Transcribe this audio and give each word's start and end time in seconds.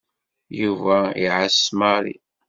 Yuba 0.61 0.97
iɛess 1.25 1.59
Mary. 1.79 2.15